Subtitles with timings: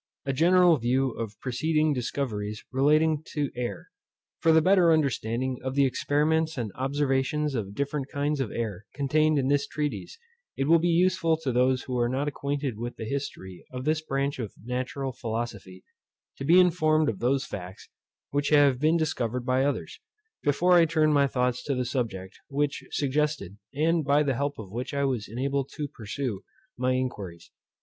[0.25, 3.91] A general view of PRECEDING DISCOVERIES relating to air.
[4.39, 9.37] For the better understanding of the experiments and observations on different kinds of air contained
[9.37, 10.17] in this treatise,
[10.57, 14.01] it will be useful to those who are not acquainted with the history of this
[14.01, 15.83] branch of natural philosophy,
[16.39, 17.87] to be informed of those facts
[18.31, 19.99] which had been discovered by others,
[20.41, 24.71] before I turned my thoughts to the subject; which suggested, and by the help of
[24.71, 26.41] which I was enabled to pursue,
[26.75, 27.51] my inquiries.